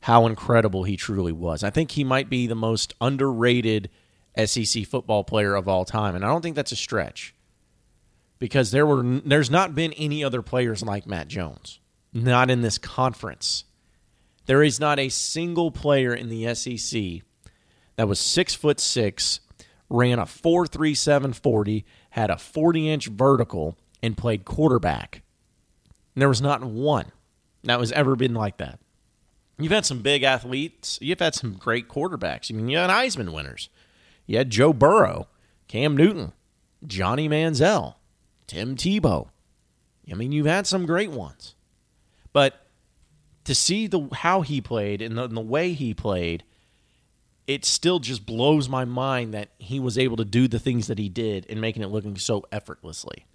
how 0.00 0.26
incredible 0.26 0.82
he 0.82 0.96
truly 0.96 1.30
was. 1.30 1.62
I 1.62 1.70
think 1.70 1.92
he 1.92 2.02
might 2.02 2.28
be 2.28 2.48
the 2.48 2.56
most 2.56 2.94
underrated 3.00 3.90
SEC 4.44 4.84
football 4.84 5.22
player 5.22 5.54
of 5.54 5.68
all 5.68 5.84
time, 5.84 6.16
and 6.16 6.24
I 6.24 6.28
don't 6.28 6.42
think 6.42 6.56
that's 6.56 6.72
a 6.72 6.76
stretch 6.76 7.32
because 8.40 8.72
there 8.72 8.86
were 8.86 9.02
there's 9.24 9.50
not 9.50 9.74
been 9.74 9.92
any 9.92 10.24
other 10.24 10.42
players 10.42 10.82
like 10.82 11.06
Matt 11.06 11.28
Jones, 11.28 11.78
not 12.12 12.50
in 12.50 12.62
this 12.62 12.76
conference. 12.76 13.64
There 14.46 14.64
is 14.64 14.80
not 14.80 14.98
a 14.98 15.08
single 15.08 15.70
player 15.70 16.12
in 16.12 16.28
the 16.28 16.52
SEC 16.54 17.22
that 17.96 18.08
was 18.08 18.20
six 18.20 18.54
foot 18.54 18.80
six, 18.80 19.40
ran 19.88 20.18
a 20.18 20.26
four 20.26 20.66
three 20.66 20.94
seven 20.94 21.32
forty, 21.32 21.84
had 22.10 22.30
a 22.30 22.38
forty 22.38 22.88
inch 22.88 23.06
vertical, 23.06 23.76
and 24.02 24.16
played 24.16 24.44
quarterback. 24.44 25.22
And 26.14 26.22
there 26.22 26.28
was 26.28 26.42
not 26.42 26.62
one 26.62 27.12
that 27.64 27.80
was 27.80 27.92
ever 27.92 28.16
been 28.16 28.34
like 28.34 28.58
that. 28.58 28.78
You've 29.58 29.72
had 29.72 29.86
some 29.86 30.00
big 30.00 30.22
athletes. 30.22 30.98
You've 31.00 31.20
had 31.20 31.34
some 31.34 31.54
great 31.54 31.88
quarterbacks. 31.88 32.50
I 32.50 32.54
mean, 32.54 32.68
you 32.68 32.76
had 32.76 32.90
Heisman 32.90 33.32
winners. 33.32 33.68
You 34.26 34.38
had 34.38 34.50
Joe 34.50 34.72
Burrow, 34.72 35.28
Cam 35.66 35.96
Newton, 35.96 36.32
Johnny 36.86 37.28
Manziel, 37.28 37.94
Tim 38.46 38.76
Tebow. 38.76 39.28
I 40.10 40.14
mean, 40.14 40.32
you've 40.32 40.46
had 40.46 40.66
some 40.66 40.86
great 40.86 41.10
ones. 41.10 41.54
But 42.32 42.66
to 43.44 43.54
see 43.54 43.86
the 43.86 44.08
how 44.12 44.42
he 44.42 44.60
played 44.60 45.00
and 45.00 45.16
the, 45.16 45.24
and 45.24 45.36
the 45.36 45.40
way 45.40 45.72
he 45.72 45.94
played, 45.94 46.44
it 47.46 47.64
still 47.64 48.00
just 48.00 48.26
blows 48.26 48.68
my 48.68 48.84
mind 48.84 49.32
that 49.32 49.50
he 49.58 49.78
was 49.78 49.96
able 49.96 50.16
to 50.16 50.24
do 50.24 50.48
the 50.48 50.58
things 50.58 50.88
that 50.88 50.98
he 50.98 51.08
did 51.08 51.46
and 51.48 51.60
making 51.60 51.82
it 51.82 51.88
looking 51.88 52.16
so 52.16 52.44
effortlessly. 52.50 53.26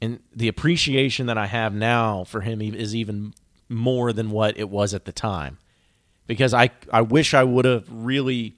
And 0.00 0.20
the 0.34 0.48
appreciation 0.48 1.26
that 1.26 1.38
I 1.38 1.46
have 1.46 1.72
now 1.72 2.24
for 2.24 2.42
him 2.42 2.60
is 2.60 2.94
even 2.94 3.34
more 3.68 4.12
than 4.12 4.30
what 4.30 4.58
it 4.58 4.68
was 4.68 4.92
at 4.92 5.04
the 5.04 5.12
time. 5.12 5.58
Because 6.26 6.52
I, 6.52 6.70
I 6.92 7.00
wish 7.00 7.34
I 7.34 7.44
would 7.44 7.64
have 7.64 7.86
really 7.90 8.56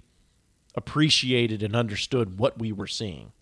appreciated 0.75 1.63
and 1.63 1.77
understood 1.77 2.39
what 2.39 2.59
we 2.59 2.73
were 2.73 2.87
seeing, 2.87 3.33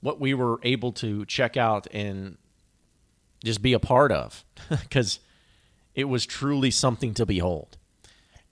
what 0.00 0.20
we 0.20 0.34
were 0.34 0.58
able 0.62 0.92
to 0.92 1.24
check 1.26 1.56
out 1.56 1.86
and 1.92 2.38
just 3.44 3.62
be 3.62 3.72
a 3.72 3.78
part 3.78 4.10
of, 4.10 4.44
because 4.68 5.20
it 5.94 6.04
was 6.04 6.26
truly 6.26 6.70
something 6.70 7.14
to 7.14 7.26
behold. 7.26 7.76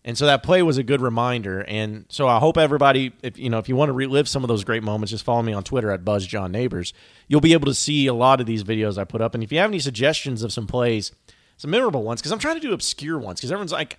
And 0.04 0.16
so 0.16 0.26
that 0.26 0.42
play 0.42 0.62
was 0.62 0.78
a 0.78 0.83
good 0.83 1.02
reminder. 1.02 1.62
And 1.69 2.07
so 2.09 2.26
I 2.26 2.38
hope 2.38 2.57
everybody, 2.57 3.12
if 3.23 3.38
you 3.38 3.50
know, 3.50 3.59
if 3.59 3.69
you 3.69 3.76
want 3.76 3.90
to 3.90 3.92
relive 3.92 4.28
some 4.28 4.42
of 4.42 4.49
those 4.49 4.64
great 4.64 4.83
moments, 4.83 5.11
just 5.11 5.25
follow 5.25 5.42
me 5.42 5.52
on 5.52 5.62
Twitter 5.62 5.90
at 5.90 6.04
Buzz 6.04 6.26
John 6.26 6.50
Neighbors. 6.50 6.95
You'll 7.28 7.42
be 7.42 7.52
able 7.52 7.66
to 7.66 7.75
see 7.75 8.07
a 8.07 8.14
lot 8.14 8.40
of 8.40 8.47
these 8.47 8.64
videos 8.64 8.97
I 8.97 9.04
put 9.04 9.21
up. 9.21 9.35
And 9.35 9.45
if 9.45 9.52
you 9.52 9.59
have 9.59 9.71
any 9.71 9.78
suggestions 9.78 10.42
of 10.42 10.52
some 10.52 10.66
plays, 10.66 11.12
some 11.59 11.71
memorable 11.71 12.02
ones, 12.02 12.23
because 12.23 12.33
I'm 12.33 12.38
trying 12.38 12.54
to 12.54 12.66
do 12.66 12.73
obscure 12.73 13.19
ones, 13.19 13.40
because 13.40 13.52
everyone's 13.52 13.73
like, 13.73 13.99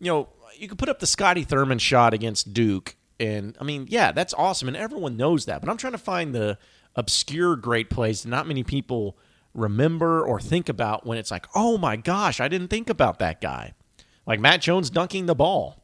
you 0.00 0.10
know, 0.10 0.28
you 0.56 0.66
could 0.66 0.78
put 0.78 0.88
up 0.88 0.98
the 0.98 1.06
Scotty 1.06 1.44
Thurman 1.44 1.78
shot 1.78 2.12
against 2.12 2.52
Duke, 2.52 2.96
and 3.20 3.56
I 3.60 3.64
mean, 3.64 3.86
yeah, 3.88 4.10
that's 4.10 4.34
awesome, 4.34 4.68
and 4.68 4.76
everyone 4.76 5.16
knows 5.16 5.44
that. 5.44 5.60
But 5.60 5.70
I'm 5.70 5.76
trying 5.76 5.92
to 5.92 5.98
find 5.98 6.34
the 6.34 6.58
obscure 6.96 7.56
great 7.56 7.90
plays 7.90 8.22
that 8.22 8.28
not 8.30 8.46
many 8.46 8.64
people 8.64 9.16
remember 9.54 10.24
or 10.24 10.40
think 10.40 10.68
about 10.68 11.06
when 11.06 11.18
it's 11.18 11.30
like, 11.30 11.46
oh 11.54 11.78
my 11.78 11.96
gosh, 11.96 12.40
I 12.40 12.48
didn't 12.48 12.68
think 12.68 12.90
about 12.90 13.18
that 13.20 13.40
guy 13.40 13.74
like 14.26 14.40
Matt 14.40 14.60
Jones 14.60 14.90
dunking 14.90 15.26
the 15.26 15.34
ball. 15.34 15.82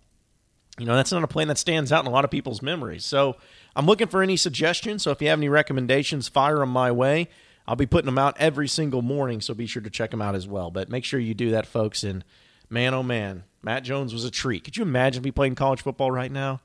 You 0.79 0.87
know, 0.87 0.97
that's 0.97 1.13
not 1.13 1.23
a 1.23 1.29
play 1.29 1.45
that 1.45 1.59
stands 1.59 1.93
out 1.93 2.05
in 2.05 2.11
a 2.11 2.15
lot 2.15 2.25
of 2.25 2.31
people's 2.31 2.63
memories. 2.63 3.05
So 3.05 3.37
I'm 3.77 3.87
looking 3.87 4.09
for 4.09 4.23
any 4.23 4.37
suggestions. 4.37 5.03
So 5.03 5.11
if 5.11 5.21
you 5.21 5.29
have 5.29 5.39
any 5.39 5.49
recommendations, 5.49 6.29
fire 6.29 6.59
them 6.59 6.71
my 6.71 6.91
way. 6.91 7.29
I'll 7.67 7.77
be 7.77 7.87
putting 7.87 8.07
them 8.07 8.19
out 8.19 8.37
every 8.39 8.67
single 8.67 9.03
morning, 9.03 9.41
so 9.41 9.55
be 9.55 9.67
sure 9.67 9.83
to 9.83 9.91
check 9.91 10.11
them 10.11 10.23
out 10.23 10.35
as 10.35 10.49
well. 10.49 10.71
But 10.71 10.89
make 10.89 11.05
sure 11.05 11.21
you 11.21 11.35
do 11.35 11.51
that, 11.53 11.67
folks. 11.67 12.03
And 12.03 12.25
man, 12.69 12.95
oh 12.95 13.03
man, 13.03 13.45
Matt 13.63 13.85
Jones 13.85 14.13
was 14.13 14.25
a 14.25 14.31
treat. 14.31 14.65
Could 14.65 14.77
you 14.77 14.83
imagine 14.83 15.23
me 15.23 15.31
playing 15.31 15.55
college 15.55 15.83
football 15.83 16.11
right 16.11 16.33
now? 16.33 16.61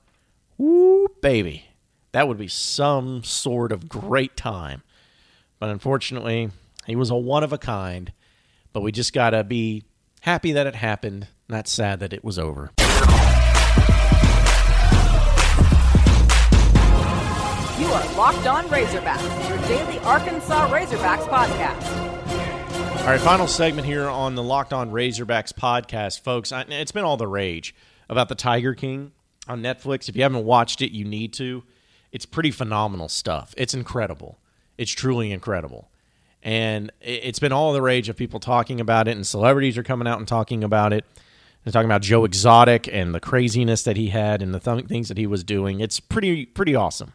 Woo, 0.57 1.07
baby. 1.22 1.65
That 2.13 2.27
would 2.27 2.38
be 2.38 2.48
some 2.48 3.24
sort 3.24 3.72
of 3.72 3.88
great 3.88 4.36
time. 4.36 4.81
But 5.60 5.69
unfortunately, 5.69 6.50
he 6.88 6.96
was 6.96 7.12
a 7.12 7.15
one 7.15 7.43
of 7.43 7.53
a 7.53 7.57
kind. 7.60 8.12
But 8.74 8.81
we 8.81 8.91
just 8.91 9.13
got 9.13 9.31
to 9.31 9.43
be 9.43 9.84
happy 10.22 10.53
that 10.53 10.65
it 10.65 10.75
happened 10.75 11.27
not 11.50 11.68
sad 11.68 12.00
that 12.00 12.13
it 12.13 12.24
was 12.24 12.38
over. 12.38 12.72
You 17.80 17.86
are 17.94 18.16
Locked 18.16 18.48
On 18.48 18.66
Razorbacks, 18.66 19.50
your 19.50 19.58
daily 19.68 20.00
Arkansas 20.00 20.68
Razorbacks 20.70 21.27
podcast. 21.27 22.08
All 23.01 23.13
right, 23.13 23.22
final 23.22 23.48
segment 23.48 23.88
here 23.88 24.10
on 24.10 24.36
the 24.36 24.44
Locked 24.44 24.74
On 24.74 24.92
Razorbacks 24.92 25.54
podcast, 25.54 26.20
folks. 26.22 26.51
It's 26.51 26.92
been 26.92 27.06
all 27.06 27.16
the 27.16 27.27
rage 27.27 27.74
about 28.10 28.27
the 28.27 28.36
Tiger 28.36 28.74
King 28.74 29.13
on 29.48 29.62
Netflix. 29.62 30.10
If 30.10 30.18
you 30.18 30.24
haven't 30.24 30.44
watched 30.44 30.82
it, 30.82 30.92
you 30.92 31.06
need 31.06 31.32
to. 31.34 31.63
It's 32.12 32.25
pretty 32.25 32.51
phenomenal 32.51 33.08
stuff. 33.08 33.54
It's 33.56 33.74
incredible. 33.74 34.38
It's 34.77 34.92
truly 34.92 35.32
incredible. 35.32 35.89
And 36.44 36.92
it's 37.00 37.39
been 37.39 37.51
all 37.54 37.72
the 37.74 37.82
rage 37.82 38.10
of 38.10 38.18
people 38.18 38.39
talking 38.39 38.82
about 38.82 39.08
it, 39.08 39.16
and 39.16 39.25
celebrities 39.25 39.77
are 39.77 39.84
coming 39.84 40.08
out 40.08 40.20
and 40.20 40.27
talking 40.27 40.63
about 40.63 40.92
it. 40.92 41.06
They're 41.67 41.74
talking 41.74 41.89
about 41.89 42.01
Joe 42.01 42.24
Exotic 42.24 42.88
and 42.88 43.13
the 43.13 43.19
craziness 43.19 43.83
that 43.83 43.97
he 43.97 44.07
had 44.07 44.41
and 44.41 44.53
the 44.53 44.59
th- 44.62 44.86
things 44.86 45.09
that 45.09 45.17
he 45.17 45.27
was 45.27 45.43
doing. 45.43 45.81
It's 45.81 46.00
pretty 46.00 46.45
pretty 46.45 46.75
awesome. 46.75 47.12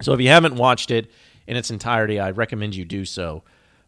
So 0.00 0.12
if 0.12 0.20
you 0.20 0.28
haven't 0.28 0.54
watched 0.54 0.92
it 0.92 1.10
in 1.48 1.56
its 1.56 1.72
entirety, 1.72 2.20
I 2.20 2.30
recommend 2.30 2.76
you 2.76 2.84
do 2.84 3.04
so. 3.04 3.42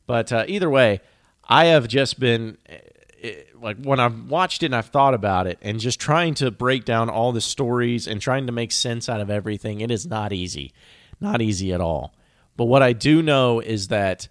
But 0.09 0.33
uh, 0.33 0.45
either 0.49 0.69
way, 0.69 1.03
I 1.49 1.67
have 1.67 1.87
just 1.87 2.19
been 2.19 2.59
eh, 2.69 2.79
eh, 3.23 3.43
like 3.63 3.77
when 3.81 4.01
I've 4.01 4.29
watched 4.29 4.65
it 4.65 4.67
and 4.67 4.75
I've 4.75 4.89
thought 4.89 5.15
about 5.15 5.47
it 5.47 5.57
and 5.63 5.79
just 5.79 6.01
trying 6.01 6.35
to 6.35 6.51
break 6.51 6.85
down 6.85 7.09
all 7.09 7.31
the 7.31 7.41
stories 7.41 8.09
and 8.09 8.21
trying 8.21 8.47
to 8.47 8.53
make 8.53 8.73
sense 8.73 9.09
out 9.09 9.21
of 9.21 9.31
everything. 9.31 9.83
It 9.83 9.93
is 9.93 10.05
not 10.05 10.33
easy, 10.33 10.73
not 11.21 11.41
easy 11.41 11.73
at 11.73 11.81
all. 11.81 12.13
But 12.57 12.65
what 12.65 12.83
I 12.83 12.93
do 12.93 13.23
know 13.23 13.61
is 13.61 13.87
that 13.87 14.27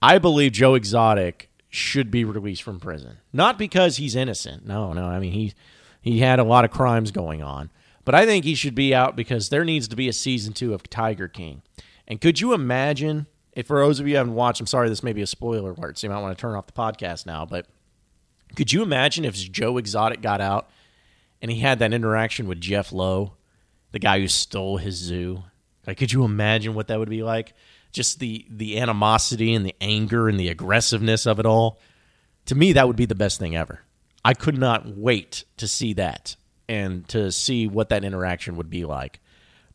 I 0.00 0.18
believe 0.18 0.52
Joe 0.52 0.76
Exotic 0.76 1.49
should 1.70 2.10
be 2.10 2.24
released 2.24 2.62
from 2.62 2.80
prison. 2.80 3.18
Not 3.32 3.56
because 3.56 3.96
he's 3.96 4.16
innocent. 4.16 4.66
No, 4.66 4.92
no. 4.92 5.06
I 5.06 5.20
mean, 5.20 5.32
he 5.32 5.54
he 6.02 6.18
had 6.18 6.38
a 6.38 6.44
lot 6.44 6.64
of 6.64 6.70
crimes 6.70 7.10
going 7.10 7.42
on. 7.42 7.70
But 8.04 8.14
I 8.14 8.26
think 8.26 8.44
he 8.44 8.54
should 8.54 8.74
be 8.74 8.94
out 8.94 9.14
because 9.14 9.48
there 9.48 9.64
needs 9.64 9.86
to 9.88 9.96
be 9.96 10.08
a 10.08 10.12
season 10.12 10.52
two 10.52 10.74
of 10.74 10.88
Tiger 10.88 11.28
King. 11.28 11.62
And 12.08 12.20
could 12.20 12.40
you 12.40 12.52
imagine 12.54 13.26
if 13.52 13.66
for 13.66 13.80
those 13.80 14.00
of 14.00 14.06
you 14.06 14.14
who 14.14 14.18
haven't 14.18 14.34
watched, 14.34 14.60
I'm 14.60 14.66
sorry 14.66 14.88
this 14.88 15.02
may 15.02 15.12
be 15.12 15.22
a 15.22 15.26
spoiler 15.26 15.72
alert, 15.72 15.98
so 15.98 16.06
you 16.06 16.12
might 16.12 16.20
want 16.20 16.36
to 16.36 16.40
turn 16.40 16.54
off 16.54 16.66
the 16.66 16.72
podcast 16.72 17.26
now, 17.26 17.44
but 17.44 17.66
could 18.56 18.72
you 18.72 18.82
imagine 18.82 19.24
if 19.24 19.34
Joe 19.34 19.76
Exotic 19.76 20.22
got 20.22 20.40
out 20.40 20.70
and 21.40 21.50
he 21.50 21.60
had 21.60 21.78
that 21.78 21.92
interaction 21.92 22.48
with 22.48 22.60
Jeff 22.60 22.92
Lowe, 22.92 23.34
the 23.92 23.98
guy 23.98 24.18
who 24.18 24.28
stole 24.28 24.78
his 24.78 24.96
zoo? 24.96 25.44
Like, 25.86 25.98
could 25.98 26.12
you 26.12 26.24
imagine 26.24 26.74
what 26.74 26.88
that 26.88 26.98
would 26.98 27.10
be 27.10 27.22
like? 27.22 27.54
Just 27.92 28.20
the 28.20 28.46
the 28.48 28.78
animosity 28.78 29.54
and 29.54 29.66
the 29.66 29.74
anger 29.80 30.28
and 30.28 30.38
the 30.38 30.48
aggressiveness 30.48 31.26
of 31.26 31.38
it 31.38 31.46
all. 31.46 31.80
To 32.46 32.54
me, 32.54 32.72
that 32.72 32.86
would 32.86 32.96
be 32.96 33.06
the 33.06 33.14
best 33.14 33.38
thing 33.38 33.56
ever. 33.56 33.80
I 34.24 34.34
could 34.34 34.58
not 34.58 34.86
wait 34.86 35.44
to 35.56 35.66
see 35.68 35.94
that 35.94 36.36
and 36.68 37.06
to 37.08 37.32
see 37.32 37.66
what 37.66 37.88
that 37.88 38.04
interaction 38.04 38.56
would 38.56 38.70
be 38.70 38.84
like. 38.84 39.20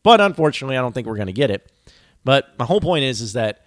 But 0.03 0.21
unfortunately, 0.21 0.77
I 0.77 0.81
don't 0.81 0.93
think 0.93 1.07
we're 1.07 1.15
going 1.15 1.27
to 1.27 1.33
get 1.33 1.51
it. 1.51 1.71
But 2.23 2.57
my 2.57 2.65
whole 2.65 2.81
point 2.81 3.03
is 3.03 3.21
is 3.21 3.33
that 3.33 3.65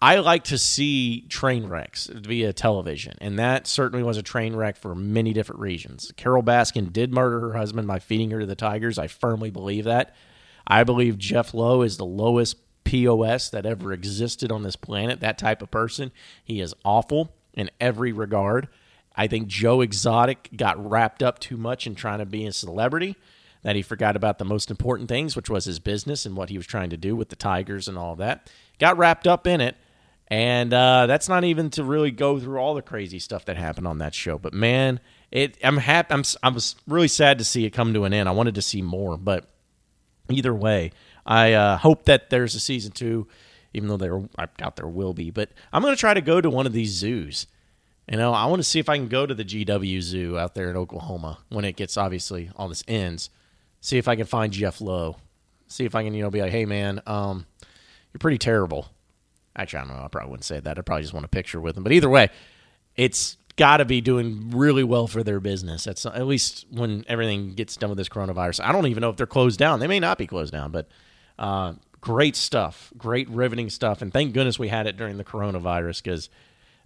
I 0.00 0.16
like 0.16 0.44
to 0.44 0.58
see 0.58 1.22
train 1.28 1.66
wrecks 1.66 2.06
via 2.12 2.52
television, 2.52 3.16
and 3.20 3.38
that 3.38 3.66
certainly 3.66 4.04
was 4.04 4.18
a 4.18 4.22
train 4.22 4.54
wreck 4.54 4.76
for 4.76 4.94
many 4.94 5.32
different 5.32 5.60
reasons. 5.60 6.12
Carole 6.16 6.42
Baskin 6.42 6.92
did 6.92 7.12
murder 7.12 7.40
her 7.40 7.54
husband 7.54 7.88
by 7.88 7.98
feeding 7.98 8.30
her 8.30 8.40
to 8.40 8.46
the 8.46 8.54
tigers. 8.54 8.98
I 8.98 9.06
firmly 9.06 9.50
believe 9.50 9.84
that. 9.84 10.14
I 10.66 10.84
believe 10.84 11.16
Jeff 11.16 11.54
Lowe 11.54 11.82
is 11.82 11.96
the 11.96 12.04
lowest 12.04 12.56
POS 12.86 13.50
that 13.50 13.66
ever 13.66 13.92
existed 13.92 14.50
on 14.50 14.62
this 14.62 14.76
planet, 14.76 15.20
that 15.20 15.36
type 15.36 15.60
of 15.60 15.70
person. 15.70 16.12
He 16.42 16.60
is 16.60 16.74
awful 16.84 17.34
in 17.52 17.70
every 17.80 18.12
regard. 18.12 18.68
I 19.14 19.26
think 19.26 19.48
Joe 19.48 19.80
Exotic 19.80 20.50
got 20.56 20.90
wrapped 20.90 21.22
up 21.22 21.38
too 21.38 21.56
much 21.56 21.86
in 21.86 21.94
trying 21.94 22.20
to 22.20 22.26
be 22.26 22.46
a 22.46 22.52
celebrity 22.52 23.16
that 23.62 23.74
he 23.74 23.82
forgot 23.82 24.14
about 24.14 24.38
the 24.38 24.44
most 24.44 24.70
important 24.70 25.08
things, 25.08 25.34
which 25.34 25.50
was 25.50 25.64
his 25.64 25.80
business 25.80 26.24
and 26.24 26.36
what 26.36 26.48
he 26.48 26.56
was 26.56 26.66
trying 26.66 26.90
to 26.90 26.96
do 26.96 27.16
with 27.16 27.30
the 27.30 27.36
Tigers 27.36 27.88
and 27.88 27.98
all 27.98 28.14
that. 28.16 28.48
Got 28.78 28.96
wrapped 28.96 29.26
up 29.26 29.46
in 29.46 29.60
it. 29.60 29.76
And 30.28 30.72
uh, 30.72 31.06
that's 31.06 31.28
not 31.28 31.44
even 31.44 31.70
to 31.70 31.84
really 31.84 32.10
go 32.10 32.38
through 32.38 32.58
all 32.58 32.74
the 32.74 32.82
crazy 32.82 33.18
stuff 33.18 33.44
that 33.46 33.56
happened 33.56 33.86
on 33.86 33.98
that 33.98 34.14
show. 34.14 34.38
But 34.38 34.52
man, 34.54 35.00
it 35.30 35.56
I'm 35.62 35.76
happy. 35.78 36.14
I'm 36.14 36.24
I 36.42 36.48
was 36.48 36.76
really 36.86 37.08
sad 37.08 37.38
to 37.38 37.44
see 37.44 37.64
it 37.64 37.70
come 37.70 37.94
to 37.94 38.04
an 38.04 38.12
end. 38.12 38.28
I 38.28 38.32
wanted 38.32 38.56
to 38.56 38.62
see 38.62 38.82
more, 38.82 39.16
but 39.16 39.48
either 40.28 40.54
way, 40.54 40.90
I 41.26 41.52
uh, 41.52 41.76
hope 41.78 42.04
that 42.04 42.30
there's 42.30 42.54
a 42.54 42.60
season 42.60 42.92
two, 42.92 43.26
even 43.74 43.88
though 43.88 43.96
there 43.96 44.22
I 44.38 44.46
doubt 44.56 44.76
there 44.76 44.86
will 44.86 45.12
be. 45.12 45.30
But 45.30 45.50
I'm 45.72 45.82
going 45.82 45.94
to 45.94 46.00
try 46.00 46.14
to 46.14 46.20
go 46.20 46.40
to 46.40 46.48
one 46.48 46.66
of 46.66 46.72
these 46.72 46.92
zoos. 46.92 47.46
You 48.10 48.16
know, 48.16 48.32
I 48.32 48.46
want 48.46 48.60
to 48.60 48.64
see 48.64 48.78
if 48.78 48.88
I 48.88 48.96
can 48.96 49.08
go 49.08 49.26
to 49.26 49.34
the 49.34 49.44
GW 49.44 50.00
Zoo 50.00 50.38
out 50.38 50.54
there 50.54 50.70
in 50.70 50.76
Oklahoma 50.76 51.38
when 51.48 51.64
it 51.64 51.74
gets 51.74 51.96
obviously 51.96 52.50
all 52.54 52.68
this 52.68 52.84
ends. 52.86 53.30
See 53.80 53.98
if 53.98 54.06
I 54.06 54.14
can 54.14 54.26
find 54.26 54.52
Jeff 54.52 54.80
Lowe. 54.80 55.16
See 55.66 55.84
if 55.84 55.96
I 55.96 56.04
can, 56.04 56.14
you 56.14 56.22
know, 56.22 56.30
be 56.30 56.40
like, 56.40 56.52
hey 56.52 56.66
man, 56.66 57.02
um, 57.06 57.46
you're 58.12 58.20
pretty 58.20 58.38
terrible. 58.38 58.86
Actually, 59.56 59.80
I 59.80 59.84
don't 59.86 59.96
know. 59.96 60.04
I 60.04 60.08
probably 60.08 60.30
wouldn't 60.30 60.44
say 60.44 60.60
that. 60.60 60.78
I 60.78 60.82
probably 60.82 61.02
just 61.02 61.14
want 61.14 61.26
a 61.26 61.28
picture 61.28 61.60
with 61.60 61.76
him. 61.76 61.82
But 61.82 61.92
either 61.92 62.08
way, 62.08 62.28
it's 62.94 63.36
got 63.56 63.78
to 63.78 63.84
be 63.84 64.00
doing 64.00 64.50
really 64.50 64.84
well 64.84 65.08
for 65.08 65.24
their 65.24 65.40
business. 65.40 65.84
That's 65.84 66.06
at 66.06 66.26
least 66.26 66.66
when 66.70 67.04
everything 67.08 67.54
gets 67.54 67.76
done 67.76 67.90
with 67.90 67.98
this 67.98 68.08
coronavirus. 68.08 68.62
I 68.62 68.70
don't 68.70 68.86
even 68.86 69.00
know 69.00 69.10
if 69.10 69.16
they're 69.16 69.26
closed 69.26 69.58
down. 69.58 69.80
They 69.80 69.88
may 69.88 69.98
not 69.98 70.18
be 70.18 70.28
closed 70.28 70.52
down, 70.52 70.70
but 70.70 70.88
uh, 71.38 71.74
great 72.00 72.36
stuff, 72.36 72.92
great 72.96 73.28
riveting 73.28 73.70
stuff, 73.70 74.02
and 74.02 74.12
thank 74.12 74.32
goodness 74.32 74.58
we 74.58 74.68
had 74.68 74.86
it 74.86 74.96
during 74.96 75.16
the 75.16 75.24
coronavirus 75.24 76.02
because 76.02 76.30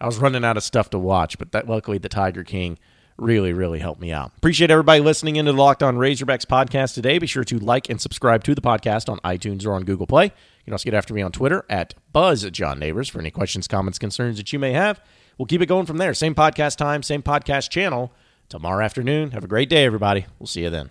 I 0.01 0.07
was 0.07 0.19
running 0.19 0.45
out 0.45 0.57
of 0.57 0.63
stuff 0.63 0.91
to 0.91 0.99
watch. 0.99 1.39
But 1.39 1.53
that, 1.53 1.69
luckily, 1.69 1.99
the 1.99 2.09
Tiger 2.09 2.45
King 2.45 2.79
really, 3.19 3.53
really 3.53 3.79
helped 3.79 4.01
me 4.01 4.13
out. 4.13 4.33
Appreciate 4.39 4.71
everybody 4.71 5.01
listening 5.01 5.37
into 5.37 5.53
the 5.53 5.59
Locked 5.59 5.83
On 5.83 5.97
Razorbacks 5.97 6.47
podcast 6.47 6.95
today. 6.95 7.19
Be 7.19 7.27
sure 7.27 7.45
to 7.45 7.59
like 7.59 7.91
and 7.91 8.01
subscribe 8.01 8.43
to 8.45 8.55
the 8.55 8.63
podcast 8.63 9.09
on 9.09 9.19
iTunes 9.21 9.67
or 9.67 9.75
on 9.75 9.85
Google 9.85 10.07
Play. 10.07 10.25
You 10.25 10.65
can 10.65 10.73
also 10.73 10.85
get 10.85 10.95
after 10.95 11.15
me 11.15 11.23
on 11.23 11.33
Twitter 11.33 11.65
at 11.69 11.95
Buzz 12.13 12.49
John 12.51 12.79
Neighbors 12.79 13.09
for 13.09 13.21
any 13.21 13.31
questions, 13.31 13.69
comments, 13.69 13.99
concerns 13.99 14.39
that 14.39 14.53
you 14.53 14.59
may 14.59 14.73
have. 14.73 15.01
We'll 15.39 15.47
keep 15.47 15.63
it 15.63 15.67
going 15.67 15.87
from 15.87 15.99
there. 15.99 16.15
Same 16.15 16.35
podcast 16.35 16.77
time, 16.77 17.03
same 17.03 17.23
podcast 17.23 17.71
channel 17.71 18.13
tomorrow 18.49 18.85
afternoon. 18.85 19.31
Have 19.31 19.45
a 19.45 19.49
great 19.49 19.69
day, 19.69 19.85
everybody. 19.85 20.27
We'll 20.39 20.47
see 20.47 20.63
you 20.63 20.71
then. 20.71 20.91